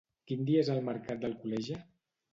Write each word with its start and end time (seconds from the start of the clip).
Quin 0.29 0.39
dia 0.47 0.63
és 0.65 0.71
el 0.77 0.81
mercat 0.89 1.21
d'Alcoleja? 1.27 1.79